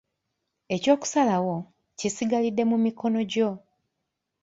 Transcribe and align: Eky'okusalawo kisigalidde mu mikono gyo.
Eky'okusalawo 0.75 1.55
kisigalidde 1.97 2.63
mu 2.71 2.77
mikono 2.85 3.19
gyo. 3.31 3.49